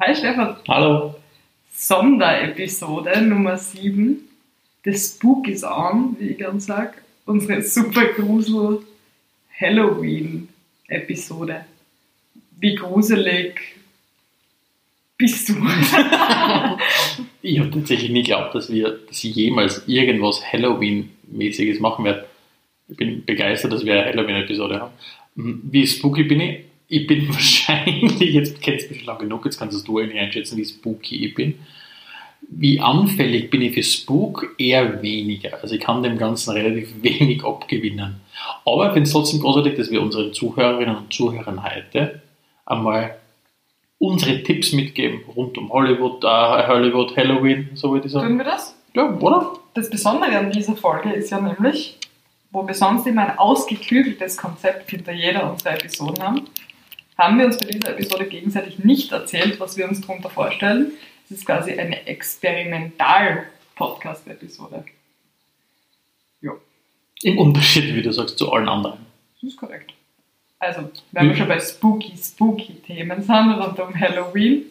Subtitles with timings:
[0.00, 1.14] Hi Stefan, Hallo.
[1.72, 4.18] Sonderepisode Nummer 7.
[4.84, 6.94] The Spook is on, wie ich gern sage.
[7.26, 8.80] Unsere super grusel
[9.60, 11.64] Halloween-Episode.
[12.58, 13.60] Wie gruselig
[15.18, 15.54] bist du?
[17.44, 22.22] Ich habe tatsächlich nie geglaubt, dass wir dass ich jemals irgendwas Halloween-mäßiges machen werden.
[22.88, 24.92] Ich bin begeistert, dass wir eine Halloween-Episode haben.
[25.34, 26.60] Wie spooky bin ich?
[26.92, 30.58] Ich bin wahrscheinlich, jetzt kennst du mich schon lange genug, jetzt kannst du eigentlich einschätzen,
[30.58, 31.58] wie spooky ich bin.
[32.42, 34.54] Wie anfällig bin ich für Spook?
[34.58, 35.62] Eher weniger.
[35.62, 38.20] Also ich kann dem Ganzen relativ wenig abgewinnen.
[38.66, 42.20] Aber ich finde es trotzdem großartig, dass wir unseren Zuhörerinnen und Zuhörern heute
[42.66, 43.16] einmal
[43.96, 48.28] unsere Tipps mitgeben rund um Hollywood, äh, Hollywood, Halloween, so würde ich sagen.
[48.28, 48.76] Tun wir das?
[48.92, 49.52] Ja, oder?
[49.72, 51.96] Das Besondere an dieser Folge ist ja nämlich,
[52.50, 56.42] wo wir sonst immer ein ausgeklügeltes Konzept hinter jeder unserer Episoden haben,
[57.18, 60.90] haben wir uns bei dieser Episode gegenseitig nicht erzählt, was wir uns darunter vorstellen.
[61.24, 64.84] Es ist quasi eine Experimental-Podcast-Episode.
[66.40, 66.52] Ja,
[67.22, 68.98] Im Unterschied, wie du sagst, zu allen anderen.
[69.40, 69.94] das ist korrekt.
[70.58, 74.66] Also, wenn wir schon bei spooky, spooky Themen sind rund um Halloween,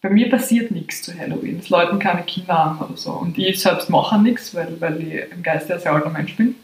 [0.00, 1.58] bei mir passiert nichts zu Halloween.
[1.58, 3.12] Es läuten keine Kinder an oder so.
[3.12, 6.54] Und ich selbst mache nichts, weil, weil ich im Geiste ein sehr alter Mensch bin.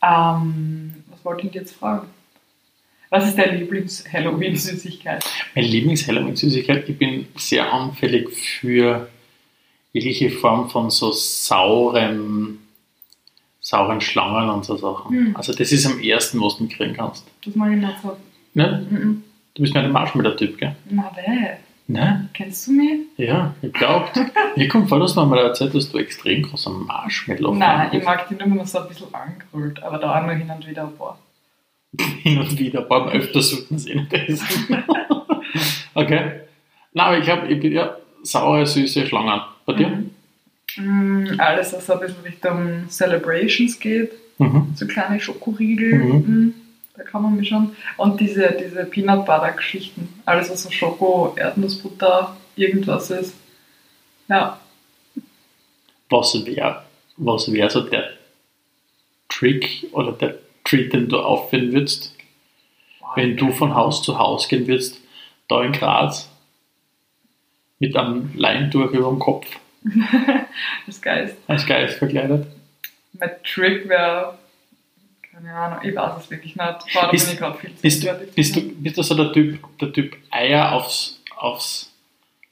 [0.00, 2.06] Ähm, was wollte ich dir jetzt fragen?
[3.10, 5.24] Was ist deine Lieblings-Halloween-Süßigkeit?
[5.54, 9.08] Meine Lieblings-Halloween-Süßigkeit, ich bin sehr anfällig für
[9.92, 12.58] jegliche Form von so sauren,
[13.60, 15.16] sauren Schlangen und so Sachen.
[15.16, 15.36] Hm.
[15.36, 17.24] Also das ist am ersten, was du mitkriegen kannst.
[17.44, 18.16] Das mag ich nicht so.
[18.54, 18.86] Ne?
[18.90, 19.22] Mhm.
[19.54, 20.76] Du bist mir ein Marshmallow-Typ, gell?
[20.90, 21.56] Na weh,
[21.88, 22.28] Ne?
[22.34, 23.00] kennst du mich?
[23.16, 24.18] Ja, ich glaubt.
[24.56, 27.90] Mir kommt vor, dass du mir mal erzählt hast, dass du extrem großer marshmallow Nein,
[27.92, 30.50] ich mag die nur, wenn man so ein bisschen angerollt, aber da auch nur hin
[30.50, 31.16] und wieder ein paar.
[32.22, 34.84] Hin und wieder, ein paar Mal öfter nicht essen.
[35.94, 36.40] okay.
[36.92, 39.40] Nein, aber ich glaube, ich bin ja saure, süße Schlangen.
[39.64, 39.88] Bei dir?
[39.88, 40.10] Mhm.
[40.78, 44.72] Mm, Alles, was so ein bisschen Richtung Celebrations geht, Mhm.
[44.76, 46.12] so kleine Schokoriegel, Mhm.
[46.48, 46.54] mm,
[46.96, 47.74] da kann man mich schon.
[47.96, 53.34] Und diese, diese Peanut Butter Geschichten, alles was so Schoko, Erdnussbutter, irgendwas ist.
[54.28, 54.58] Ja,
[56.10, 56.82] Was wäre
[57.16, 58.10] was wär so der
[59.28, 62.14] Trick oder der Treat, den du auffinden würdest,
[63.14, 65.00] wenn du von Haus zu Haus gehen würdest,
[65.48, 66.28] da in Graz,
[67.78, 69.46] mit einem Leintuch über dem Kopf,
[70.86, 71.36] das Geist.
[71.46, 72.46] als Geist verkleidet?
[73.12, 74.38] Mein Trick wäre,
[75.30, 76.92] keine Ahnung, ich weiß es wirklich nicht.
[76.92, 78.34] Boah, Bist- bin ich viel zu Bist du, fertig.
[78.34, 81.92] bist, du, bist du so der Typ, der Typ Eier aufs, aufs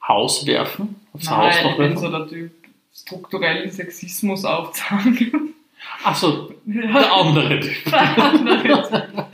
[0.06, 0.96] Haus werfen?
[1.12, 2.52] Aufs Haus Nein, noch ich bin so der Typ
[2.94, 5.53] strukturellen Sexismus aufzeigen.
[6.02, 7.74] Achso, der andere Typ.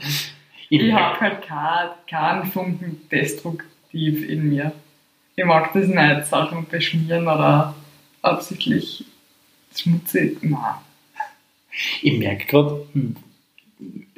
[0.71, 4.71] Ich Ich habe halt keinen kein Funken destruktiv in mir.
[5.35, 7.75] Ich mag das nicht, Sachen beschmieren oder
[8.21, 9.03] absichtlich
[9.75, 10.37] schmutzig.
[10.41, 10.75] Nein.
[12.01, 12.85] Ich merke gerade,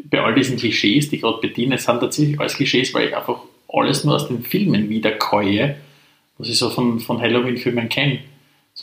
[0.03, 3.39] bei all diesen Klischees, die ich gerade bediene, sind tatsächlich alles Klischees, weil ich einfach
[3.67, 5.77] alles nur aus den Filmen wiederkäue,
[6.37, 8.19] was ich so von, von Halloween-Filmen kenne.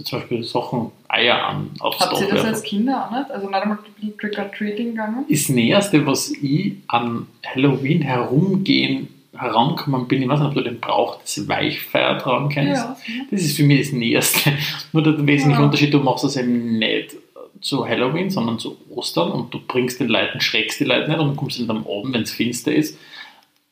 [0.00, 3.30] So zum Beispiel Sachen, Eier an, aufs Habt ihr das als Kinder auch nicht?
[3.30, 3.78] Also nicht einmal
[4.18, 5.26] Trick or Treating gegangen?
[5.28, 10.80] Das Näherste, was ich an Halloween herumgehen herankommen bin, ich weiß nicht, ob du den
[10.80, 12.82] brauchst, das Weichfeier dran kennst.
[12.82, 12.96] Ja.
[13.30, 14.52] Das ist für mich das Näherste.
[14.92, 15.64] Nur der wesentliche Ja.
[15.66, 17.16] Unterschied, du machst das eben nicht
[17.60, 21.36] zu Halloween, sondern zu Ostern und du bringst den Leuten, schreckst die Leute nicht und
[21.36, 22.98] kommst nicht am Abend, wenn es finster ist,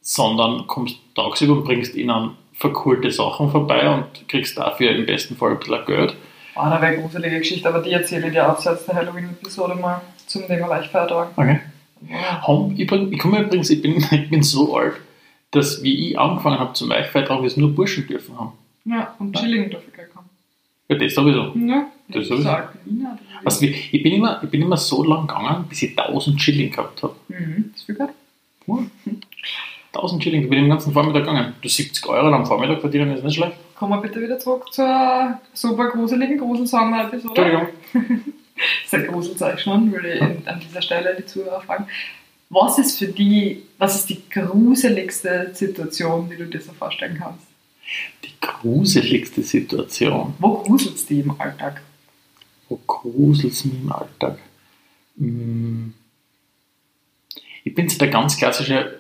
[0.02, 5.52] sondern kommst tagsüber und bringst ihnen verkohlte Sachen vorbei und kriegst dafür im besten Fall
[5.52, 6.14] ein bisschen Geld.
[6.54, 10.00] Ah, da wäre eine gruselige Geschichte, aber die erzähle ich dir abseits der Halloween-Episode mal
[10.26, 11.28] zum Thema Weichfeiertag.
[11.36, 11.60] Okay.
[12.08, 12.46] Ja.
[12.46, 14.94] Haben- Ich, bin- ich komme übrigens, ich bin, ich bin so alt,
[15.52, 18.52] dass wie ich angefangen habe zum Weichfeiertag, wir es nur Burschen dürfen haben.
[18.84, 20.28] ja, und Chilling dafür gekommen.
[20.88, 21.52] Ja, das sowieso.
[21.56, 22.42] Ja, Das ist sowieso.
[22.44, 23.18] so Alpina.
[23.44, 26.70] Also, ich, ich, bin immer, ich bin immer so lang gegangen, bis ich 1000 Schilling
[26.72, 27.14] gehabt habe.
[27.28, 28.10] Mhm, das ist viel Geld.
[29.98, 31.54] 1000 Schilling, ich bin den ganzen Vormittag gegangen.
[31.60, 33.56] Du 70 Euro am Vormittag verdienen ist nicht schlecht.
[33.74, 37.42] Kommen wir bitte wieder zurück zur super gruseligen Gruselsong-Episode.
[37.42, 37.68] Entschuldigung.
[38.86, 41.86] Sehr gruselzeug schon, würde ich an dieser Stelle die Zuhörer fragen.
[42.50, 47.46] Was ist für die, was ist die gruseligste Situation, die du dir so vorstellen kannst?
[48.24, 50.34] Die gruseligste Situation.
[50.38, 51.82] Wo gruselst die im Alltag?
[52.68, 54.38] Wo gruselt es mich im Alltag?
[55.18, 55.94] Hm.
[57.64, 58.98] Ich bin so der ganz klassische,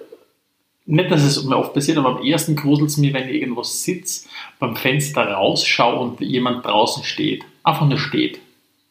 [0.88, 3.62] nicht, dass es mir oft passiert, aber am ersten gruselt es mich, wenn ich irgendwo
[3.62, 7.44] sitze, beim Fenster rausschaue und jemand draußen steht.
[7.62, 8.40] Einfach nur steht.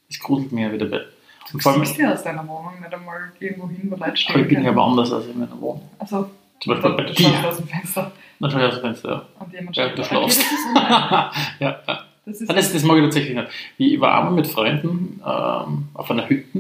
[0.09, 0.85] Das gruselt mich ja wieder.
[0.85, 1.01] bei-
[1.51, 4.19] Du Und siehst ja aus deiner Wohnung nicht einmal irgendwo hin, wo Leute aber ich
[4.19, 4.67] stehen bin ja können.
[4.77, 5.89] aber anders als in meiner Wohnung.
[5.97, 6.29] Also,
[6.59, 7.47] Zum Beispiel bei dir.
[7.49, 8.11] aus dem Fenster.
[8.39, 9.25] Dann schau ich aus dem Fenster, ja.
[9.39, 10.21] Und jemand Ja, steht du da.
[10.21, 10.33] Okay,
[10.75, 11.31] ja,
[11.87, 12.03] ja.
[12.25, 13.47] Das ist Das, das mag ich tatsächlich nicht.
[13.77, 16.59] Ich war einmal mit Freunden ähm, auf einer Hütte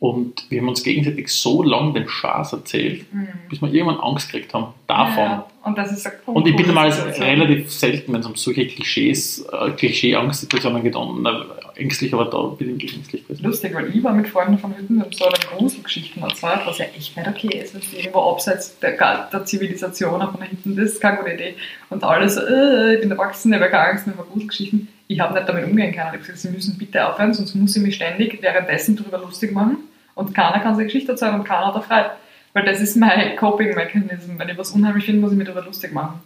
[0.00, 3.28] und wir haben uns gegenseitig so lange den Schaß erzählt, Mhm.
[3.50, 5.24] bis wir irgendwann Angst gekriegt haben davon.
[5.24, 8.66] Ja, und das ist eine Und ich bin mal relativ selten, wenn es um solche
[8.66, 11.30] Klischees, äh, Klischee-Angstsituationen geht, und, äh,
[11.76, 13.44] ängstlich, aber da bin ich wirklich ängstlich gewesen.
[13.44, 16.86] Lustig, weil ich war mit Freunden von Hütten und so eine Gruselgeschichten erzählt, was ja
[16.96, 18.96] echt nicht okay ist, wenn du irgendwo abseits der,
[19.30, 21.54] der Zivilisation einer Hütten das ist keine gute Idee.
[21.90, 24.88] Und alle so, äh, ich bin erwachsen, ich habe keine Angst mehr vor Gruselgeschichten.
[25.08, 26.06] Ich habe nicht damit umgehen können.
[26.06, 29.52] Ich habe gesagt, sie müssen bitte aufhören, sonst muss ich mich ständig währenddessen darüber lustig
[29.52, 32.10] machen und keiner kann seine Geschichte erzählen und keiner hat da frei.
[32.52, 34.38] Weil das ist mein Coping-Mechanism.
[34.38, 36.20] Wenn ich was unheimlich finde, muss ich mich darüber lustig machen.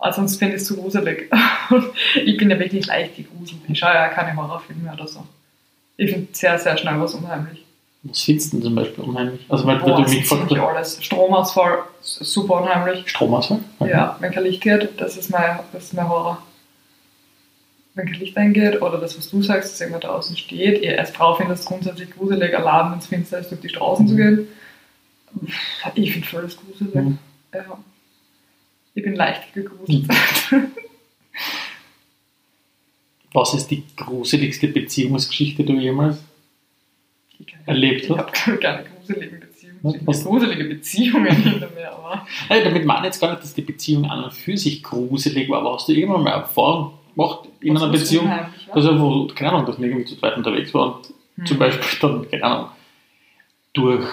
[0.00, 1.30] Also sonst finde ich es zu gruselig.
[2.14, 3.60] Ich bin ja wirklich leicht gegruselt.
[3.68, 5.24] Ich schaue ja keine Horrorfilme oder so.
[5.96, 7.64] Ich finde sehr, sehr schnell was unheimlich.
[8.04, 9.44] Was findest du denn zum Beispiel unheimlich?
[9.48, 11.04] Also, weil, weil Boah, du das mich gefragt alles.
[11.04, 13.08] Stromausfall, super unheimlich.
[13.08, 13.58] Stromausfall?
[13.80, 16.42] Ja, wenn kein Licht geht, das ist mein, das ist mein Horror.
[17.98, 20.82] Wenn kein Licht eingeht oder das, was du sagst, dass irgendwer draußen steht.
[20.84, 22.54] Ich als Frau finde es grundsätzlich gruselig,
[22.96, 24.46] es finster ist, durch die Straßen zu gehen.
[25.96, 26.94] Ich finde voll das gruselig.
[26.94, 27.18] Mhm.
[27.52, 27.78] Ja.
[28.94, 30.06] Ich bin leicht gegruselt.
[33.32, 36.18] Was ist die gruseligste Beziehungsgeschichte, die du jemals
[37.66, 38.18] erlebt Ich hast?
[38.18, 39.78] habe keine, keine gruseligen Beziehungen.
[40.06, 43.54] Was- Ich gruselige Beziehungen hinter mir, aber Nein, damit meine ich jetzt gar nicht, dass
[43.54, 47.48] die Beziehung an und für sich gruselig war, aber hast du irgendwann mal Erfahrung gemacht
[47.60, 48.50] in einer Beziehung, war.
[48.72, 51.06] also wo, keine Ahnung, dass man irgendwie zu zweit unterwegs war und
[51.36, 51.46] Hm.
[51.46, 52.68] zum Beispiel dann, keine Ahnung,
[53.72, 54.06] durch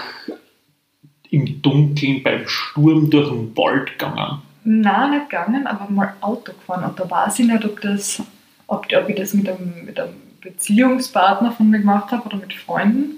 [1.32, 4.42] im Dunkeln beim Sturm durch den Wald gegangen.
[4.64, 6.84] Nein, nicht gegangen, aber mal Auto gefahren.
[6.90, 8.22] Und da weiß ich nicht, ob, das,
[8.68, 12.54] ob, ob ich das mit einem, mit einem Beziehungspartner von mir gemacht habe oder mit
[12.54, 13.18] Freunden.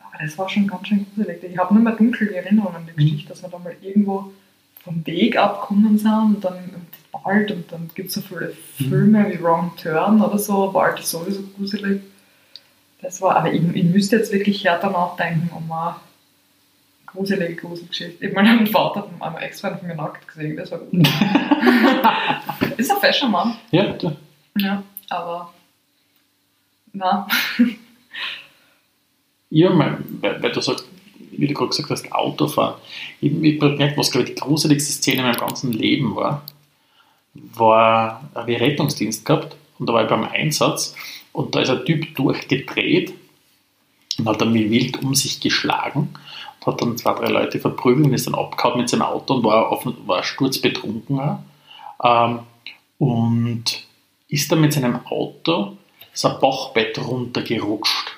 [0.00, 1.42] Aber das war schon ganz schön gruselig.
[1.42, 2.96] Ich habe nur mehr dunkle Erinnerungen an die Mhm.
[3.06, 4.32] Geschichte, dass wir da mal irgendwo
[4.84, 8.88] vom Weg abgekommen sind und dann im Wald und dann gibt es so viele Mhm.
[8.88, 10.72] Filme wie Wrong Turn oder so.
[10.74, 12.02] Wald ist sowieso gruselig.
[13.00, 15.96] Das war, aber ich, ich müsste jetzt wirklich härter nachdenken, um eine
[17.06, 18.26] gruselige Gruselgeschichte.
[18.26, 20.92] Ich mal einen Vater von einem Ex-Freund von mir nackt gesehen, das war gut.
[22.76, 23.56] ist ein fescher Mann.
[23.70, 24.16] Ja, da-
[24.58, 25.52] Ja, aber
[26.92, 27.26] na,
[29.50, 30.84] Ja, mein, weil, weil du sagst,
[31.30, 32.74] wie du gerade gesagt hast, Autofahren.
[33.20, 36.42] Ich hab gemerkt, was glaube ich die gruseligste Szene in meinem ganzen Leben war,
[37.54, 40.94] war, habe ich Rettungsdienst gehabt und da war ich beim Einsatz
[41.32, 43.14] und da ist ein Typ durchgedreht
[44.18, 46.14] und hat dann wie wild um sich geschlagen
[46.60, 49.44] und hat dann zwei, drei Leute verprügelt und ist dann abgehauen mit seinem Auto und
[49.44, 51.38] war, offen, war sturzbetrunken.
[52.02, 52.40] Ähm,
[52.98, 53.86] und
[54.28, 55.76] ist dann mit seinem Auto
[56.12, 58.16] so ein Bachbett runtergerutscht.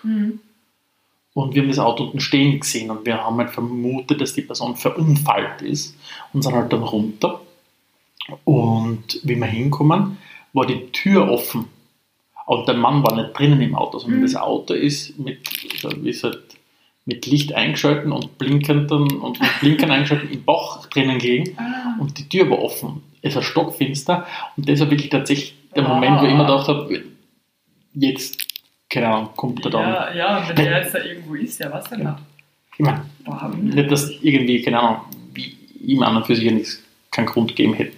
[1.32, 4.42] Und wir haben das Auto unten stehen gesehen und wir haben halt vermutet, dass die
[4.42, 5.96] Person verunfallt ist
[6.32, 7.40] und sind halt dann runter.
[8.44, 10.18] Und wie wir hinkommen,
[10.52, 11.66] war die Tür offen.
[12.46, 14.24] Und der Mann war nicht drinnen im Auto, sondern Mhm.
[14.24, 15.38] das Auto ist mit,
[15.84, 16.40] also ist halt
[17.06, 21.96] mit Licht eingeschalten und blinkend dann, und mit Blinkern eingeschalten im Bach drinnen gelegen Ah,
[22.00, 23.02] und die Tür war offen.
[23.22, 25.94] Es war stockfinster und das war wirklich tatsächlich der Ah.
[25.94, 27.02] Moment, wo ich immer gedacht habe,
[27.94, 28.46] jetzt,
[28.88, 29.82] keine Ahnung, kommt er dann.
[29.82, 32.12] ja, ja, und wenn der jetzt da irgendwo ist, ja, was denn Ja.
[32.12, 32.22] nicht?
[32.78, 33.04] Ich meine,
[33.62, 35.00] nicht, dass irgendwie, keine Ahnung,
[35.34, 35.54] wie
[35.84, 37.96] ihm an und für sich ja nichts, keinen Grund gegeben hätten.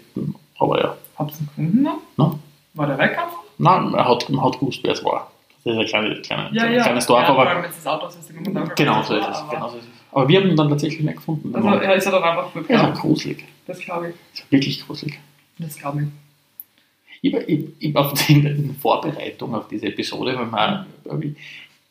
[0.59, 0.97] Aber ja.
[1.19, 1.99] Hab's einen Kunden noch?
[2.17, 2.39] No?
[2.75, 3.39] War der weg einfach?
[3.59, 5.31] Nein, er hat, man hat gewusst, wer es war.
[5.65, 6.83] Das ist ein kleine, kleine, Ja, ja.
[6.83, 8.75] kleines Dorf, ja, aber das Auto ist, ist die Nummer da.
[8.75, 9.37] genau so ist es.
[9.37, 9.91] Aber, Genau so ist es.
[10.11, 11.55] Aber wir haben ihn dann tatsächlich nicht gefunden.
[11.55, 12.99] Also, er ist ja doch einfach das war bekannt.
[12.99, 13.45] gruselig.
[13.67, 14.15] Das glaube ich.
[14.33, 15.19] Das war wirklich gruselig.
[15.59, 16.09] Das glaube ich.
[17.25, 20.87] Ich, ich, ich auf die in Vorbereitung auf diese Episode, weil man,
[21.21, 21.37] ich,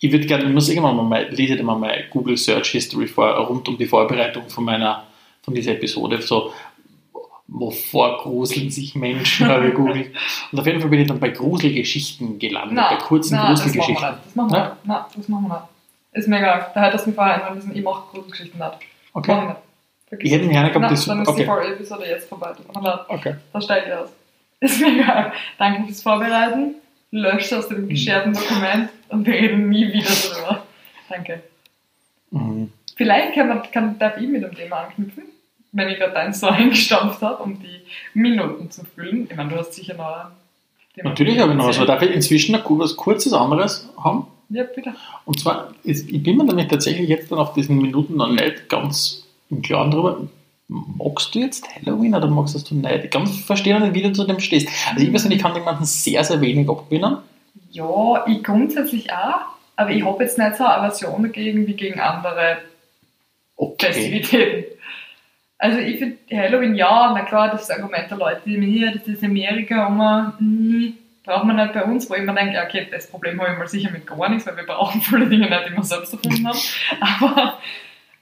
[0.02, 3.08] ich würde gerne, ich muss irgendwann mal, mal lese dir mal meine Google Search History
[3.08, 5.06] vor, rund um die Vorbereitung von meiner,
[5.42, 6.52] von dieser Episode, so,
[7.54, 10.16] wovor gruseln sich Menschen, habe ich googelt.
[10.52, 13.74] Und auf jeden Fall bin ich dann bei Gruselgeschichten gelandet, bei kurzen nein, das machen
[13.74, 14.10] wir Gruselgeschichten.
[14.16, 14.26] nicht.
[14.26, 14.86] Das machen wir nicht.
[14.86, 15.68] Nein, das machen wir nicht.
[16.14, 16.72] Ist mir egal.
[16.74, 18.72] Da hättest du mich vorher einmal müssen, ich mache Gruselgeschichten nicht.
[19.14, 19.46] Mach ich Okay.
[19.46, 19.56] nicht.
[20.08, 20.52] Vergiss Ich hätte es.
[20.52, 21.40] gerne gehabt, das- Dann ist okay.
[21.42, 22.54] die volle Episode jetzt vorbei.
[22.58, 23.10] Das machen wir nicht.
[23.10, 23.36] Okay.
[23.54, 24.10] Da steige ich aus.
[24.62, 25.32] Ist mir egal.
[25.58, 26.76] Danke fürs Vorbereiten.
[27.12, 30.64] Löscht aus dem gescherten Dokument und wir reden nie wieder darüber.
[31.10, 31.44] Danke.
[32.32, 32.72] Mhm.
[32.96, 35.24] Vielleicht kann man, kann, darf ich mit dem Thema anknüpfen,
[35.72, 37.82] wenn ich gerade deins so eingestampft habe, um die
[38.14, 39.28] Minuten zu füllen.
[39.30, 40.32] Ich meine, du hast sicher noch ein
[40.96, 41.10] Thema.
[41.10, 44.28] Natürlich habe ich noch was, aber darf ich inzwischen noch was kurzes anderes haben?
[44.50, 44.94] Ja, bitte.
[45.26, 48.68] Und zwar, ist, ich bin mir damit tatsächlich jetzt dann auf diesen Minuten noch nicht
[48.68, 50.28] ganz im Klaren drüber.
[50.68, 53.06] Magst du jetzt Halloween oder magst du es nicht?
[53.06, 54.70] Ich kann verstehen nicht, wie du zu dem stehst.
[54.90, 57.18] Also ich persönlich kann jemanden sehr, sehr wenig abgewinnen.
[57.72, 59.42] Ja, ich grundsätzlich auch,
[59.76, 62.58] aber ich habe jetzt nicht so eine Aversion dagegen wie gegen andere
[63.62, 63.94] Okay.
[63.94, 64.66] Festivitäten.
[65.62, 69.24] Also ich finde Halloween ja, na klar, das Argument der Leute, die mir, das ist
[69.24, 73.40] Amerika, aber nie, braucht man nicht bei uns, wo ich mir denke, okay, das Problem
[73.40, 75.84] habe ich mal sicher mit gar nichts, weil wir brauchen viele Dinge nicht, die wir
[75.84, 76.58] selbst erfunden haben.
[77.00, 77.60] Aber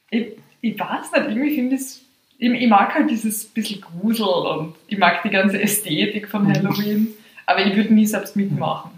[0.09, 2.01] ich, ich weiß nicht, irgendwie finde ich es,
[2.39, 7.07] ich, ich mag halt dieses bisschen Grusel und ich mag die ganze Ästhetik von Halloween,
[7.45, 8.91] aber ich würde nie selbst mitmachen.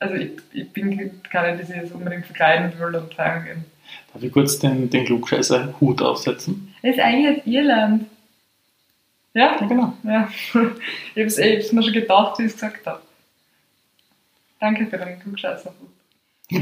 [0.00, 3.64] Also ich, ich bin keine, die sich jetzt unbedingt verkleiden will und feiern gehen.
[4.12, 6.74] Darf ich kurz den, den Klugscheißer-Hut aufsetzen?
[6.82, 8.06] Das ist eigentlich aus Irland.
[9.34, 9.56] Ja?
[9.60, 9.92] Ja, genau.
[10.04, 10.28] Ja.
[11.14, 13.00] Ich habe es eh, ich hab's mir schon gedacht, wie ich es gesagt habe.
[14.60, 15.72] Danke für deinen Klugscheißer.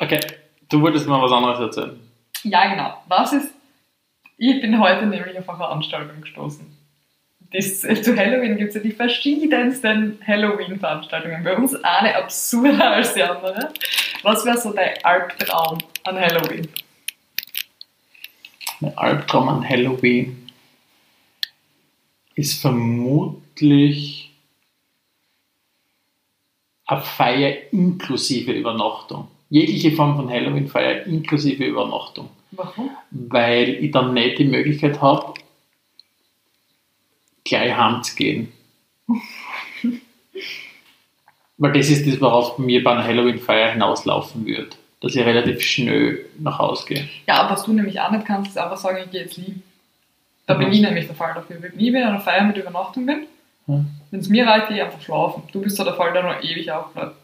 [0.00, 0.20] Okay,
[0.68, 1.98] du wolltest mal was anderes erzählen.
[2.44, 3.02] Ja, genau.
[3.08, 3.50] Was ist.
[4.36, 6.77] Ich bin heute nämlich auf eine Veranstaltung gestoßen.
[7.50, 11.42] Das, zu Halloween gibt es ja die verschiedensten Halloween-Veranstaltungen.
[11.42, 13.72] Bei uns eine absurder als die andere.
[14.22, 16.68] Was wäre so dein Albtraum an Halloween?
[18.80, 20.50] Mein Albtraum an Halloween
[22.34, 24.30] ist vermutlich
[26.84, 29.28] eine Feier inklusive Übernachtung.
[29.48, 32.28] Jegliche Form von Halloween-Feier inklusive Übernachtung.
[32.52, 32.90] Warum?
[33.10, 35.34] Weil ich dann nicht die Möglichkeit habe,
[37.48, 38.52] gleich heimzugehen.
[41.56, 44.76] Weil das ist das, worauf bei mir bei einer Halloween-Feier hinauslaufen wird.
[45.00, 47.08] Dass ich relativ schnell nach Hause gehe.
[47.26, 49.62] Ja, aber was du nämlich auch nicht kannst, ist einfach sagen, ich gehe jetzt lieb.
[50.46, 50.72] Da bin Mhm.
[50.74, 51.60] ich nämlich der Fall dafür.
[51.62, 53.26] Wenn ich bei einer Feier mit Übernachtung bin,
[53.66, 53.84] Ja.
[54.10, 55.42] wenn es mir reicht, gehe ich einfach schlafen.
[55.52, 57.14] Du bist so der Fall, der noch ewig aufbleibt.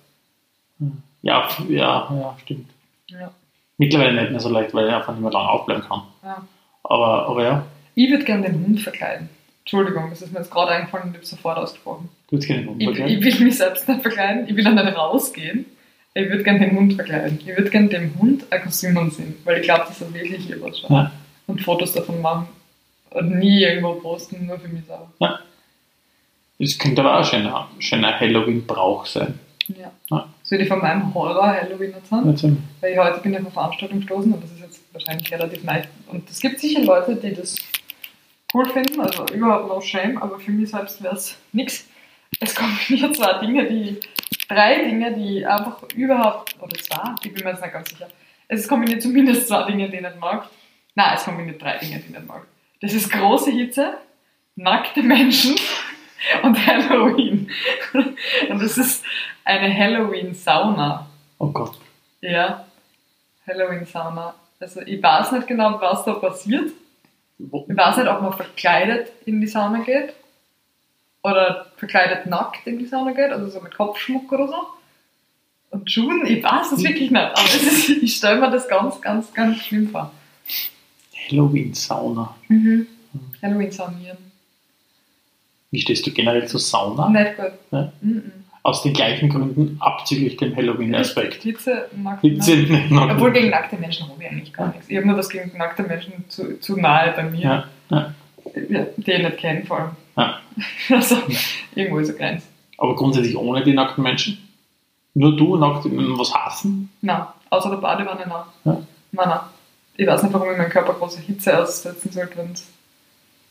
[1.23, 2.71] Ja, f- ja, ja, stimmt.
[3.09, 3.33] Ja.
[3.79, 6.03] Mittlerweile nicht mehr so leicht, weil ich einfach nicht mehr lange aufbleiben kann.
[6.23, 6.47] Ja.
[6.85, 7.67] Aber, aber ja,
[7.97, 9.29] Ich würde gerne den Hund verkleiden.
[9.65, 12.11] Entschuldigung, das ist mir jetzt gerade eingefallen und ich habe sofort ausgesprochen.
[12.29, 13.19] du hättest keinen Hund Ich, verkleiden.
[13.19, 15.65] ich will mich selbst nicht verkleiden, ich will auch nicht rausgehen.
[16.17, 17.39] Ich würde gerne den Hund verkleiden.
[17.41, 20.63] Ich würde gerne dem Hund ein Kostüm anziehen, weil ich glaube, dass er wirklich lieb
[20.63, 20.91] ausschaut.
[20.91, 21.11] Ja.
[21.47, 22.47] Und Fotos davon machen
[23.11, 25.41] und nie irgendwo posten, nur für mich selber.
[26.59, 29.41] Das könnte aber auch ein schöner, schöner Halloween-Brauch sein.
[29.69, 29.91] Ja.
[30.11, 30.29] Ja.
[30.43, 32.29] Soll ich von meinem Horror-Halloween erzählen?
[32.29, 32.57] Erzähl.
[32.81, 35.83] Weil ich heute bin auf eine Veranstaltung gestoßen und das ist jetzt wahrscheinlich relativ neu.
[36.09, 37.57] Und es gibt sicher Leute, die das
[38.55, 41.89] cool finden, also überhaupt no shame, aber für mich selbst wäre es nichts.
[42.41, 44.01] Es kombiniert zwei Dinge, die,
[44.49, 48.09] drei Dinge, die einfach überhaupt, oder zwei, ich bin mir jetzt nicht ganz sicher.
[48.49, 50.49] Es kombiniert zumindest zwei Dinge, die ich nicht mag.
[50.95, 52.47] Nein, es kombiniert drei Dinge, die ich nicht mag.
[52.81, 53.95] Das ist große Hitze,
[54.57, 55.57] nackte Menschen
[56.43, 57.51] und Halloween.
[58.49, 59.05] Und das ist
[59.45, 61.07] eine Halloween-Sauna.
[61.39, 61.77] Oh Gott.
[62.21, 62.65] Ja,
[63.47, 64.35] Halloween-Sauna.
[64.61, 66.71] Also ich weiß nicht genau, was da passiert.
[67.39, 70.15] Ich weiß nicht, ob man verkleidet in die Sauna geht
[71.23, 74.67] oder verkleidet nackt in die Sauna geht, also so mit Kopfschmuck oder so.
[75.71, 79.33] Und Schuhen, ich weiß es wirklich nicht, aber ist, ich stelle mir das ganz, ganz,
[79.33, 80.13] ganz schlimm vor.
[81.29, 82.37] Halloween-Sauna.
[83.43, 84.19] Halloween saunieren.
[85.71, 87.09] Wie stehst du generell zur Sauna?
[87.09, 87.53] Nicht gut.
[87.73, 87.93] Ja.
[88.01, 88.44] Mhm.
[88.65, 91.43] Aus den gleichen Gründen abzüglich dem Halloween-Aspekt.
[91.43, 92.57] Hitze, nackt, Hitze
[92.89, 93.11] noch.
[93.11, 94.89] Obwohl gegen nackte Menschen habe ich eigentlich gar nichts.
[94.89, 97.41] Ich habe nur was gegen nackte Menschen zu, zu nahe bei mir.
[97.41, 98.15] Ja, ja.
[98.69, 99.91] Ja, die ich nicht kenne vor allem.
[100.17, 100.41] Ja.
[100.97, 101.17] Also,
[101.75, 102.47] irgendwo ist eine Grenze.
[102.79, 104.39] Aber grundsätzlich ohne die nackten Menschen?
[105.13, 106.91] Nur du nackt was hassen?
[107.03, 108.43] Nein, außer der Badewanne, nein.
[108.65, 108.83] Ja.
[109.13, 109.41] Nein, nein.
[109.97, 112.49] Ich weiß nicht, warum ich meinen Körper große Hitze aussetzen sollte.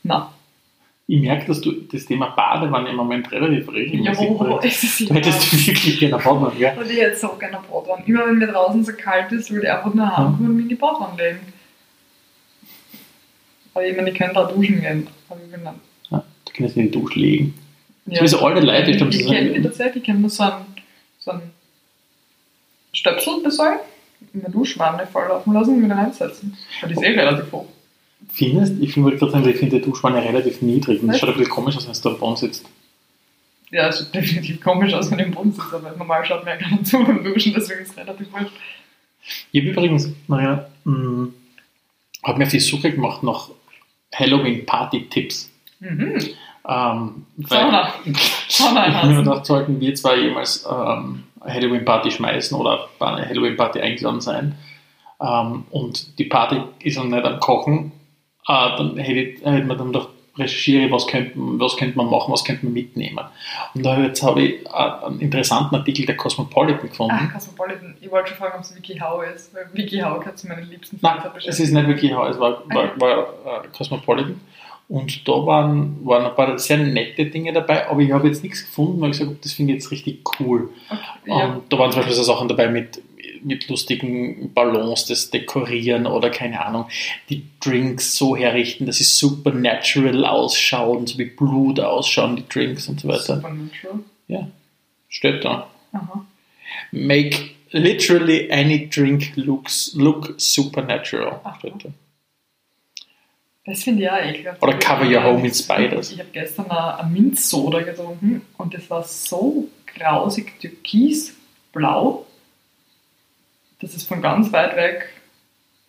[0.03, 0.23] Nein.
[1.05, 4.65] Ich merke, dass du das Thema Badewanne im Moment relativ regelmäßig bringst.
[4.65, 6.77] es ist Du hättest du wirklich gerne Badewanne, gell?
[6.77, 8.03] Und ich hätte so gerne eine Badwanne.
[8.05, 10.69] Immer wenn mir draußen so kalt ist, würde ich einfach nur heimkommen und mich in
[10.69, 11.39] die Badwanne legen.
[13.73, 15.07] Aber ich meine, ich könnte auch duschen gehen.
[15.29, 15.73] Aber ich bin nicht.
[16.09, 17.53] Ja, du kannst in die Dusche legen.
[18.05, 18.17] Ja.
[18.17, 20.65] Sowieso alle Leute, ich glaube, Ich das kenne ist tatsächlich, ich kenne nur so einen,
[21.19, 21.51] so einen
[22.93, 23.79] Stöpsel besorgen,
[24.33, 26.55] in der Duschwanne volllaufen lassen und wieder reinsetzen.
[26.81, 27.67] Weil die ist eh relativ hoch.
[28.31, 28.81] Findest?
[28.81, 31.19] Ich finde gerade sagen, ich finde die Duschwanne relativ niedrig und es Was?
[31.21, 32.65] schaut ein bisschen komisch aus, wenn du am Boden sitzt.
[33.71, 36.51] Ja, es sieht definitiv komisch aus, wenn ich im Boden sitze, aber normal schaut mir
[36.51, 38.53] ja keiner zu beim Duschen, deswegen ist es relativ wurscht.
[39.51, 43.49] Ich habe übrigens, Maria, habe mir auf die Suche gemacht nach
[44.13, 45.49] Halloween-Party-Tipps.
[45.79, 46.17] Mhm.
[46.67, 47.93] Ähm, Sauna.
[48.47, 53.27] Sauna ich mir gedacht, sollten wir zwar jemals ähm, eine Halloween-Party schmeißen oder bei einer
[53.27, 54.55] Halloween-Party eingeladen sein
[55.19, 57.91] ähm, und die Party ist noch nicht am Kochen,
[58.47, 62.43] äh, dann hätte, hätte man dann doch recherchiere, was könnte, was könnte man machen, was
[62.43, 63.19] könnte man mitnehmen.
[63.75, 67.15] Und da jetzt habe ich äh, einen interessanten Artikel der Cosmopolitan gefunden.
[67.15, 67.95] Ach, Cosmopolitan.
[68.01, 70.67] Ich wollte schon fragen, ob es Wiki How ist, weil Wiki How gehört zu meinen
[70.69, 74.39] liebsten Nein, es ist nicht wirklich, es war, war, war äh, Cosmopolitan.
[74.89, 78.65] Und da waren, waren ein paar sehr nette Dinge dabei, aber ich habe jetzt nichts
[78.65, 80.69] gefunden, weil ich gesagt habe, das finde ich jetzt richtig cool.
[80.89, 81.53] Okay, ja.
[81.53, 83.01] Und da waren zum Beispiel so Sachen dabei mit,
[83.45, 86.87] mit lustigen Ballons das dekorieren oder keine Ahnung,
[87.29, 93.01] die Drinks so herrichten, dass sie supernatural ausschauen, so wie Blut ausschauen, die Drinks und
[93.01, 93.35] so weiter.
[93.37, 93.99] Supernatural.
[94.27, 94.47] Ja,
[95.09, 95.67] steht da.
[95.91, 96.25] Aha.
[96.91, 101.41] Make literally any drink looks, look supernatural.
[101.43, 101.57] Aha.
[101.59, 101.89] Steht da.
[103.65, 104.61] Das finde ich auch ekelhaft.
[104.61, 106.11] Oder cover your home in spiders.
[106.11, 112.25] Ich habe gestern eine, eine Minzsoda getrunken und das war so grausig türkisblau,
[113.83, 115.09] dass es von ganz weit weg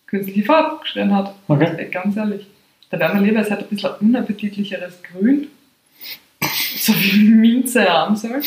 [0.06, 1.34] künstliche Farbe geschrien hat.
[1.48, 1.64] Okay.
[1.78, 2.46] Äh, Ganz ehrlich.
[2.90, 5.48] Da wäre mir lieber, es hat ein bisschen ein unappetitlicheres Grün.
[6.76, 8.42] So wie Minze haben soll.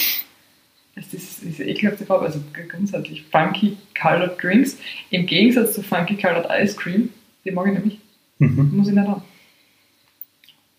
[0.95, 2.39] Es ist diese ekelhafte Farbe, also
[2.69, 4.77] grundsätzlich funky colored Drinks.
[5.09, 7.09] Im Gegensatz zu funky colored Ice Cream,
[7.43, 7.99] die mag ich nämlich,
[8.39, 8.77] Mhm.
[8.77, 9.23] muss ich nicht haben.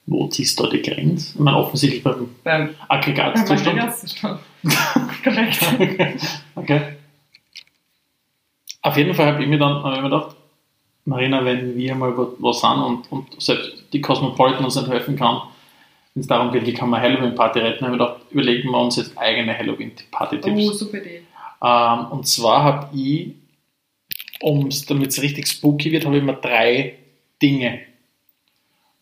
[0.06, 1.32] Wo ziehst du die Grenze?
[1.34, 3.60] Ich meine, offensichtlich beim Beim, beim Aggregatzustand.
[3.68, 4.40] Aggregatzustand.
[5.24, 5.58] Korrekt.
[5.80, 6.16] okay.
[6.54, 6.80] okay.
[8.88, 10.34] Auf jeden Fall habe ich mir dann hab ich mir gedacht,
[11.04, 15.42] Marina, wenn wir mal was sind und, und selbst die Cosmopolitan uns nicht helfen kann,
[16.14, 18.78] wenn es darum geht, wie kann man Halloween-Party retten, habe ich mir gedacht, überlegen wir
[18.78, 20.78] uns jetzt eigene Oh, Halloween-Party-Tipps.
[20.78, 21.20] super Idee.
[21.62, 23.34] ähm, und zwar habe ich,
[24.40, 26.94] um's, damit es richtig spooky wird, habe ich mir drei
[27.42, 27.80] Dinge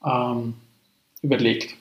[0.04, 0.54] ähm,
[1.22, 1.74] überlegt.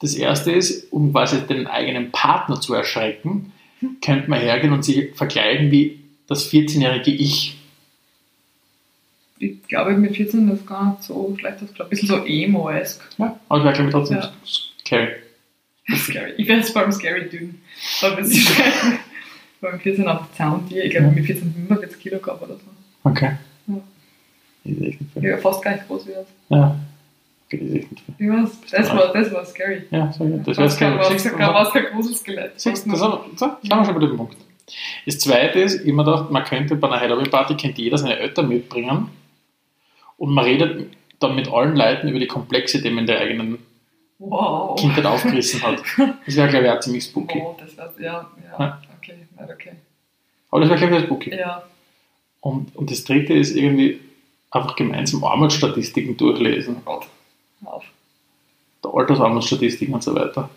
[0.00, 3.52] Das erste ist, um quasi den eigenen Partner zu erschrecken,
[4.00, 7.56] könnte man hergehen und sich verkleiden wie das 14-jährige Ich.
[9.38, 11.56] Ich glaube, mit 14 ist gar nicht so schlecht.
[11.60, 13.02] Das ist ein bisschen so emo-esque.
[13.18, 14.32] Ja, aber wäre, glaube ich, trotzdem Ja.
[14.46, 15.08] scary.
[15.94, 16.32] Scary.
[16.38, 17.60] Ich wäre vor allem scary dünn.
[18.02, 19.00] Aber es ist schrecklich.
[19.60, 20.84] Weil mit 14 auf Zauntier.
[20.84, 22.62] Ich glaube, mit 14 45 Kilo gehabt oder so.
[23.04, 23.32] Okay.
[23.66, 23.74] Ja.
[24.64, 26.32] Das ist echt nicht Ich fast gleich groß wie jetzt.
[26.48, 26.76] Ja.
[27.46, 28.18] Okay, das.
[28.18, 28.58] Wie war's?
[28.70, 29.82] Das war, das war scary.
[29.90, 30.36] Ja, so, ja.
[30.38, 30.98] Das Das war scary.
[31.36, 32.52] kein, war's kein großes Skelett.
[32.60, 34.36] Siehst du, das das haben wir schon bei dem Punkt.
[35.04, 39.10] Das zweite ist, immer gedacht, man könnte bei einer Halloween-Party, könnte jeder seine Eltern mitbringen
[40.16, 43.58] und man redet dann mit allen Leuten über die komplexe Themen der eigenen
[44.18, 44.80] Wow.
[44.80, 45.78] Kindheit aufgerissen hat.
[46.24, 47.38] Das wäre, glaube ich, auch ziemlich spooky.
[47.38, 48.82] Oh, das war, ja, ja, Ja.
[48.96, 49.72] okay, nicht okay.
[50.50, 51.36] Aber das wäre, glaube ich, spooky.
[51.36, 51.62] Ja,
[52.40, 54.00] Und, und das dritte ist irgendwie
[54.50, 56.76] einfach gemeinsam Armutsstatistiken durchlesen.
[56.86, 57.06] oh Gott.
[57.66, 57.84] Auf.
[58.82, 60.48] Der Altersarmutsstatistiken und so weiter.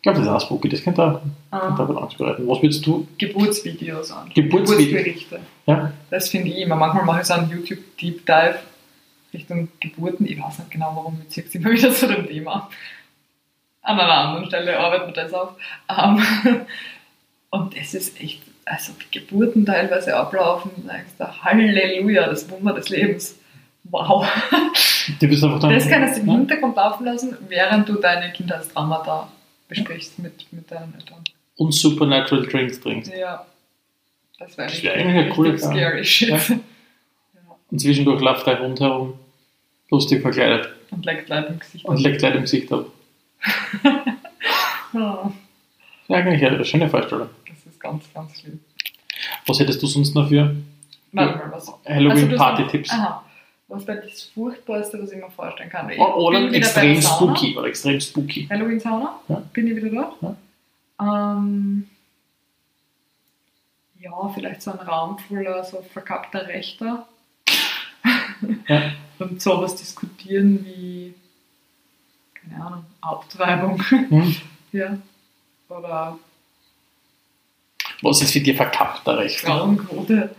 [0.00, 0.70] Ich glaube, das ist auch spooky.
[0.70, 2.48] Das könnte auch, könnte Ah, auch Angst bereiten.
[2.48, 3.06] Was würdest du?
[3.18, 4.30] Geburtsvideos an.
[4.34, 4.86] Geburtsvideo.
[4.86, 5.40] Geburtsberichte.
[5.66, 5.92] Ja?
[6.08, 6.74] Das finde ich immer.
[6.74, 8.60] Manchmal mache ich so einen YouTube Deep Dive
[9.34, 10.24] Richtung Geburten.
[10.24, 12.70] Ich weiß nicht genau, warum ich ziehe immer wieder zu dem Thema.
[13.82, 15.50] An einer anderen Stelle arbeiten wir das auf.
[15.90, 16.22] Ähm,
[17.50, 22.72] und das ist echt, also wie Geburten teilweise ablaufen, da denkst du, Halleluja, das Wunder
[22.72, 23.36] des Lebens.
[23.84, 24.26] Wow.
[25.18, 25.40] Du Das
[25.88, 26.30] kannst du im?
[26.30, 29.28] Hintergrund laufen lassen, während du deine Kindheitstraumata
[29.70, 31.24] besprichst mit, mit deinen Eltern.
[31.56, 33.10] Und Supernatural Drinks trinkst.
[33.12, 33.46] Ja.
[34.38, 36.28] Das wäre wäre eigentlich eine coole scary shit.
[36.30, 36.36] Ja.
[36.36, 36.58] Ja.
[37.70, 39.14] Und zwischendurch läuft dein Hund herum,
[39.90, 41.84] lustig verkleidet Und leckt Leute im Gesicht.
[41.84, 42.86] und leckt Leute im Gesicht ab.
[44.92, 45.30] Ah,
[46.08, 47.28] Ja, eigentlich eine schöne Vorstellung.
[47.48, 48.58] das ist ganz, ganz schlimm.
[49.46, 50.56] Was hättest du sonst noch für
[51.12, 51.72] Warte mal, was?
[51.86, 52.90] Halloween-Party-Tipps?
[52.90, 53.24] Also, aha.
[53.70, 55.88] Was wäre das Furchtbarste, was ich mir vorstellen kann?
[55.90, 57.16] Ich O- Oder extrem Sauna.
[57.36, 57.56] spooky.
[57.56, 58.48] Oder extrem spooky.
[58.50, 59.20] Halloween-Sauna?
[59.28, 59.42] Ja.
[59.52, 60.36] Bin ich wieder dort?
[61.00, 61.88] Ähm,
[64.00, 67.06] ja, vielleicht so ein Raum voller so verkappter Rechter.
[68.68, 68.92] Ja.
[69.20, 71.14] Und sowas diskutieren wie,
[72.34, 73.80] keine Ahnung, Abtreibung.
[73.88, 74.36] Hm.
[74.72, 74.98] ja.
[75.68, 76.18] Oder
[78.02, 79.40] Was ist für dich verkappter Recht?
[79.40, 80.34] Frauenquote.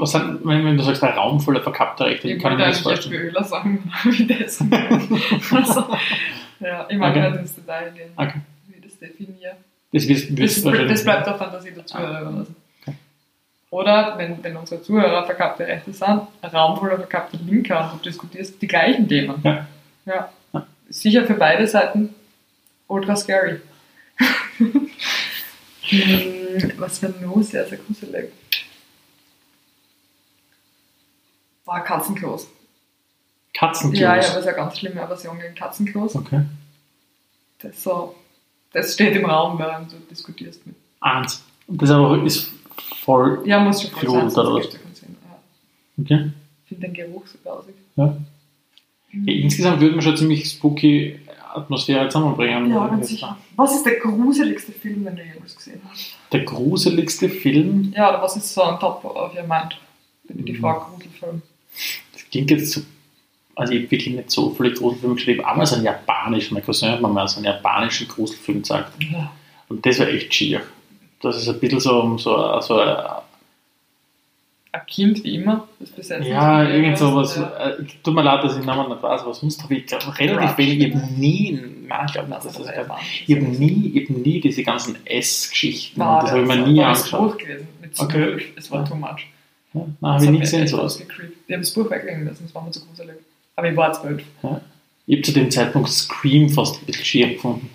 [0.00, 2.66] Was sind, wenn, wenn du sagst, ein Raum voller verkappter Rechte, Ich kann ich mir
[2.66, 3.14] das vorstellen?
[3.20, 4.60] Öler sagen, wie das.
[5.52, 5.84] also,
[6.60, 7.30] ja, ich mag Okay.
[7.30, 8.40] nicht ins Detail gehen, Okay.
[8.68, 9.56] wie ich das definiere.
[9.92, 12.56] Das, wirst, Das, wirst wahrscheinlich- das bleibt der Fantasie der Zuhörer überlassen.
[12.82, 12.96] Okay.
[13.70, 16.08] Oder, wenn, wenn unsere Zuhörer verkappte Rechte sind,
[16.42, 19.40] ein Raum voller verkappter Linker und du diskutierst die gleichen Themen.
[19.42, 19.66] Ja.
[20.06, 20.28] Ja.
[20.52, 20.66] Ja.
[20.90, 22.14] Sicher für beide Seiten
[22.86, 23.60] ultra scary.
[25.90, 28.30] Hm, Was wäre noch sehr, sehr gruselig?
[31.68, 32.48] War Katzenklos.
[33.52, 34.00] Katzenklos.
[34.00, 36.16] Ja, ja, aber es ist eine ganz schlimme Aversion gegen Katzenklos.
[36.16, 36.40] Okay.
[37.60, 38.14] Das, so,
[38.72, 40.74] das steht im Raum, während du diskutierst mit.
[41.00, 41.44] Eins.
[41.66, 42.50] Und das aber ist
[43.04, 43.42] voll.
[43.44, 44.62] Ja, muss schon voll sein, oder.
[44.64, 44.68] Ja.
[46.00, 46.30] Okay.
[46.62, 47.74] Ich finde den Geruch so grausig.
[47.96, 48.16] Ja.
[49.12, 51.20] Ja, insgesamt würde man schon ziemlich spooky
[51.52, 52.70] Atmosphäre zusammenbringen.
[52.70, 53.36] Ja, ganz sicher.
[53.56, 56.14] Was ist der gruseligste Film, den du jemals gesehen hast?
[56.32, 59.78] Der gruseligste Film, Ja, oder was ist so on top of your mind?
[60.24, 60.60] Wenn ich die Mhm.
[60.60, 61.42] Frage Gruselfilm.
[62.12, 62.80] Das klingt jetzt so.
[63.54, 65.44] Also, ich habe wirklich nicht so viele Gruselfilme geschrieben.
[65.44, 68.92] Einmal so einen japanischen, mein Cousin hat mir mal so einen japanischen Gruselfilm gesagt.
[69.02, 69.32] Ja.
[69.68, 70.62] Und das war echt schier.
[71.20, 72.80] dass es ein bisschen so so, so
[74.70, 77.36] ein Kind wie immer, das Ja, irgend sowas.
[77.36, 77.70] Ja.
[77.70, 80.18] Äh, tut mir leid, dass ich den Namen nicht weiß, aber sonst habe ich glaub,
[80.18, 80.58] relativ Rush.
[80.58, 80.88] wenig.
[80.88, 84.16] Ich habe nie, nein, ich glaube nicht, dass das ich ich habe nie, ich hab
[84.16, 86.00] nie diese ganzen S-Geschichten.
[86.00, 87.38] War das habe ich mir das nie war das angeschaut.
[87.38, 88.44] Gewesen, mit Okay.
[88.56, 89.26] Es war too much.
[89.74, 90.94] Ja, nein, habe ich nie gesehen, echt sowas.
[90.94, 91.36] ausgecreept.
[91.46, 93.16] Ich habe das Buch weglegen müssen, das war mir zu gruselig.
[93.56, 94.22] Aber ich war zwölf.
[95.06, 97.70] Ich habe zu dem Zeitpunkt Scream fast ein bisschen schier gefunden.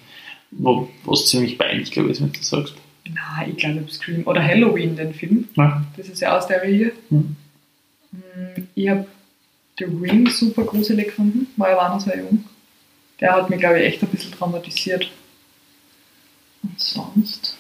[0.52, 2.76] Wo, was ziemlich peinlich, glaube ich, wenn du das sagst.
[3.06, 4.26] Nein, ich glaube, ich Scream.
[4.26, 5.48] Oder Halloween, den Film.
[5.56, 5.84] Ja.
[5.98, 6.92] Das ist ja aus der Reihe.
[7.10, 7.36] Mhm.
[8.76, 9.08] Ich habe
[9.78, 12.46] The Ring super gruselig gefunden, weil er war noch sehr jung.
[13.20, 15.10] Der hat mich, glaube ich, echt ein bisschen traumatisiert.
[16.62, 17.58] Und sonst?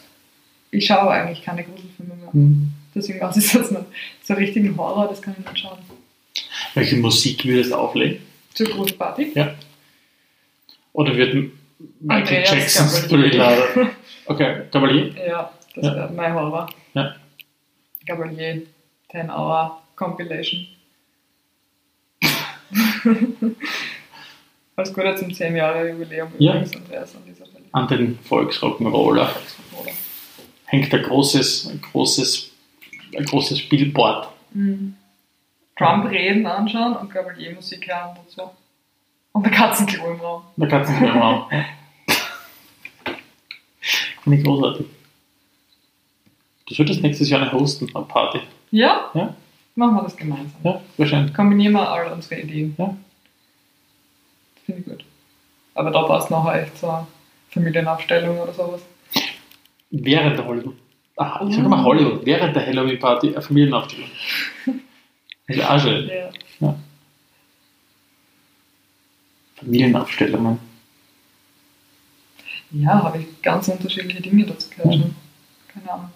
[0.71, 2.33] Ich schaue eigentlich keine Gruselfilme mehr.
[2.33, 2.72] Hm.
[2.95, 3.83] Deswegen weiß ich jetzt nicht.
[4.23, 5.79] So richtigen Horror, das kann ich nicht schauen.
[6.73, 8.19] Welche Musik würdest du auflegen?
[8.53, 9.33] Zur Gruselparty?
[10.93, 11.33] Oder wird
[11.99, 13.29] Michael Andreas Jacksons Gabalier.
[13.31, 13.89] Thriller?
[14.25, 15.13] Okay, Cavalier?
[15.27, 15.95] Ja, das Ja.
[15.95, 16.69] wäre mein Horror.
[16.93, 17.13] Ja.
[18.05, 18.61] Gabalier,
[19.11, 20.65] 10 Hour Compilation.
[24.75, 26.53] Alles Gute zum 10 Jahre Jubiläum Ja.
[26.53, 27.65] übrigens, Andreas, an dieser Stelle.
[27.73, 29.29] An den Volksrock'n'Roller
[30.67, 32.49] hängt ein großes, ein großes,
[33.17, 34.27] ein großes Billboard.
[34.53, 34.95] Mhm.
[35.77, 38.49] Trump reden anschauen und Gabalier Musik hören dazu.
[39.31, 40.43] Und der Katzenklo im Raum.
[40.55, 41.65] Du nicht mehr machen.
[44.23, 44.85] Finde ich großartig.
[46.67, 48.39] Du solltest nächstes Jahr eine hosten, eine Party.
[48.71, 49.09] Ja?
[49.13, 49.35] Ja.
[49.75, 50.61] Machen wir das gemeinsam.
[50.63, 51.33] Ja, wahrscheinlich.
[51.33, 52.75] Kombinieren wir all unsere Ideen.
[52.77, 52.95] Ja.
[54.65, 55.03] Finde ich gut.
[55.73, 57.07] Aber da passt nachher echt so eine
[57.49, 58.81] Familienaufstellung oder sowas.
[59.89, 60.75] Während der Hollywood.
[61.15, 62.25] Ah, ich sag mal Hollywood.
[62.25, 64.09] Während der Halloween-Party eine Familienaufstellung.
[65.47, 66.09] Das wäre auch schön.
[66.59, 66.75] Ja.
[69.57, 70.59] Familienaufstellungen.
[72.71, 75.01] Ja, habe ich ganz unterschiedliche Dinge dazu gehört Mhm.
[75.01, 75.15] schon.
[75.67, 76.09] Keine Ahnung.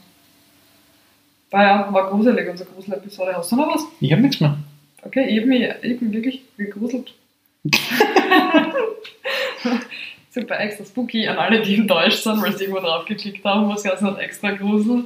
[1.52, 3.36] War ja, war gruselig, unsere Grusel-Episode.
[3.38, 3.86] Hast du noch was?
[4.02, 4.58] Ich habe nichts mehr.
[5.04, 7.14] Okay, ich habe mich, ich bin wirklich gegruselt.
[10.30, 13.84] Super extra spooky an alle, die enttäuscht sind, weil sie irgendwo drauf geklickt haben, was
[13.84, 15.06] ganz nicht extra grusel.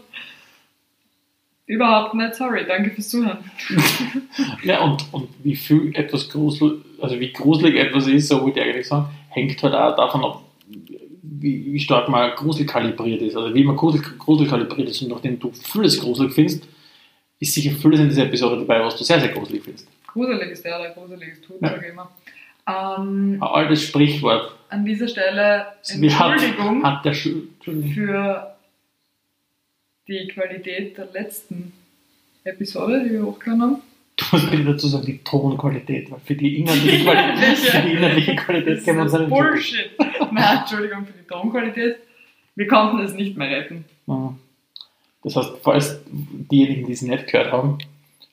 [1.67, 3.37] Überhaupt nicht, sorry, danke fürs Zuhören.
[4.63, 8.65] Ja, und, und wie viel etwas grusel, also wie gruselig etwas ist, so wollte ich
[8.65, 10.41] eigentlich sagen, hängt halt auch davon ab,
[11.21, 13.35] wie, wie stark man Grusel kalibriert ist.
[13.35, 16.67] Also wie man Grusel, Grusel kalibriert ist und nachdem du vieles gruselig findest,
[17.39, 19.87] ist sicher vieles in dieser Episode dabei, was du sehr, sehr gruselig findest.
[20.07, 21.69] Gruselig ist der, der Gruseliges tut, Ja.
[21.69, 22.11] immer.
[22.67, 24.55] Ähm, Ein altes Sprichwort.
[24.69, 27.91] an dieser Stelle hat, Entschuldigung hat Entschuldigung.
[27.93, 28.55] für
[30.07, 31.73] die Qualität der letzten
[32.43, 33.81] Episode, die wir hochgeladen haben.
[34.17, 38.35] Du musst bitte dazu sagen, die Tonqualität, weil für die inhaltliche Qualität, für die inhaltliche
[38.35, 39.91] Qualität können wir uns ist Bullshit.
[40.31, 41.97] Nein, Entschuldigung für die Tonqualität.
[42.55, 43.85] Wir konnten es nicht mehr retten.
[44.07, 44.33] Ja.
[45.23, 47.77] Das heißt, falls diejenigen, die es nicht gehört haben,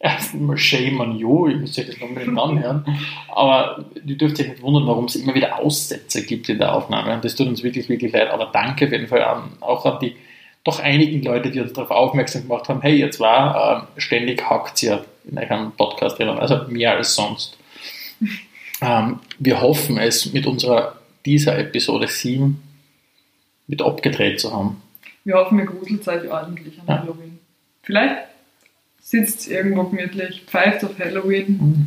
[0.00, 2.84] erst einmal shame on you, ihr müsst euch das noch unbedingt anhören,
[3.34, 7.14] aber ihr dürft euch nicht wundern, warum es immer wieder Aussätze gibt in der Aufnahme
[7.14, 9.98] und das tut uns wirklich, wirklich leid, aber danke auf jeden Fall an, auch an
[10.00, 10.14] die
[10.64, 14.82] doch einigen Leute, die uns darauf aufmerksam gemacht haben, hey, ihr zwar, äh, ständig hackt
[14.82, 17.56] ihr in eurem Podcast drinnen, also mehr als sonst.
[18.82, 22.62] ähm, wir hoffen es mit unserer dieser Episode 7
[23.66, 24.82] mit abgedreht zu haben.
[25.24, 27.02] Wir hoffen, ihr gruselt euch ordentlich an Ja.
[27.02, 27.38] Halloween.
[27.82, 28.27] Vielleicht
[29.10, 31.86] sitzt irgendwo gemütlich, pfeift auf Halloween,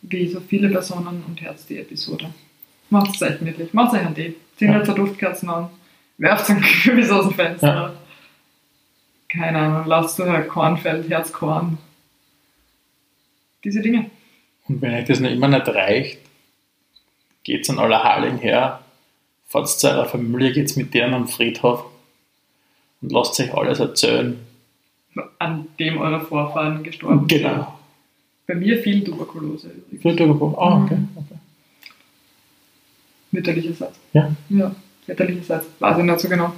[0.00, 2.30] wie so viele Personen und herzt die Episode.
[2.88, 3.74] Macht es euch gemütlich.
[3.74, 4.34] Macht euch einen Tee.
[4.56, 4.82] Zieht Ja.
[4.82, 5.68] zur Duftkerzen an.
[6.16, 7.66] Werft ein Kürbis aus dem Fenster.
[7.68, 7.92] Ja.
[9.28, 11.76] Keine Ahnung, lasst so ein Kornfeld, Herzkorn.
[13.62, 14.10] Diese Dinge.
[14.66, 16.18] Und wenn euch das noch immer nicht reicht,
[17.44, 18.80] geht's an aller Hallen her,
[19.46, 21.84] fahrt zu eurer Familie, geht's mit denen am Friedhof
[23.02, 24.40] und lasst euch alles erzählen.
[25.38, 27.42] An dem eure Vorfahren gestorben sind.
[27.42, 27.78] Genau.
[28.46, 30.02] Bei mir viel Tuberkulose übrigens.
[30.02, 30.98] Friedhof, ah, okay.
[31.16, 31.38] okay.
[33.30, 33.98] Mütterlicherseits.
[34.12, 34.34] Ja.
[34.48, 34.74] Ja,
[35.06, 35.66] väterlicherseits.
[35.78, 36.52] Weiß ich nicht so genau.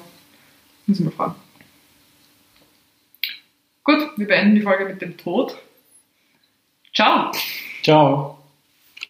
[0.87, 1.35] Muss ich mal fragen.
[3.85, 5.57] Gut, wir beenden die Folge mit dem Tod.
[6.95, 7.33] Ciao!
[7.83, 8.42] Ciao.